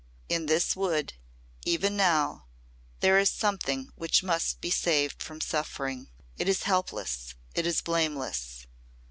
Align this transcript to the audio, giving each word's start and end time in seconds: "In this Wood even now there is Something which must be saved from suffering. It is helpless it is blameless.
"In 0.29 0.47
this 0.47 0.75
Wood 0.75 1.13
even 1.63 1.95
now 1.95 2.47
there 3.01 3.19
is 3.19 3.29
Something 3.29 3.91
which 3.95 4.23
must 4.23 4.59
be 4.59 4.71
saved 4.71 5.21
from 5.21 5.39
suffering. 5.39 6.09
It 6.39 6.49
is 6.49 6.63
helpless 6.63 7.35
it 7.53 7.67
is 7.67 7.81
blameless. 7.81 8.65